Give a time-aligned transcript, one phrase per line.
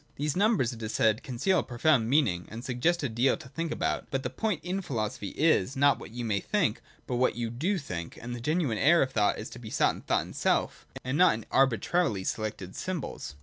[0.15, 3.71] These numbers, it is said, conceal a profound meaning, and suggest a deal to think
[3.71, 4.07] about.
[4.09, 7.77] But the point in philosophy is, not what you may think, but what you do
[7.77, 11.19] think: and the genuine air of thought is to be sought in thought itself, and
[11.19, 13.35] not in arbitrarily selected symbols.